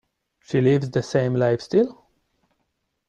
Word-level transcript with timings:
She 0.39 0.61
lives 0.61 0.89
the 0.89 1.03
same 1.03 1.35
life 1.35 1.61
still? 1.61 2.05